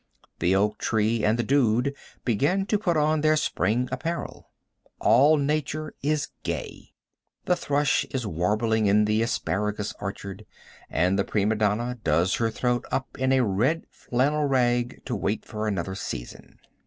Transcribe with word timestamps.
The 0.39 0.55
oak 0.55 0.79
tree 0.79 1.23
and 1.23 1.37
the 1.37 1.43
dude 1.43 1.93
begin 2.25 2.65
to 2.65 2.79
put 2.79 2.97
on 2.97 3.21
their 3.21 3.35
spring 3.37 3.87
apparel. 3.91 4.49
All 4.99 5.37
nature 5.37 5.93
is 6.01 6.29
gay. 6.41 6.93
The 7.45 7.55
thrush 7.55 8.03
is 8.05 8.25
warbling 8.25 8.87
in 8.87 9.05
the 9.05 9.21
asparagus 9.21 9.93
orchard, 10.01 10.47
and 10.89 11.19
the 11.19 11.23
prima 11.23 11.53
donna 11.53 11.99
does 12.03 12.33
her 12.37 12.49
throat 12.49 12.83
up 12.91 13.15
in 13.19 13.31
a 13.31 13.43
red 13.45 13.85
flannel 13.91 14.45
rag 14.47 15.05
to 15.05 15.15
wait 15.15 15.45
for 15.45 15.67
another 15.67 15.93
season. 15.93 16.57